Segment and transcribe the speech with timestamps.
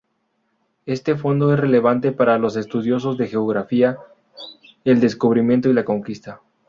[0.87, 3.99] Este fondo es relevante para los estudiosos de geografía,
[4.83, 6.41] el Descubrimiento y la Conquista.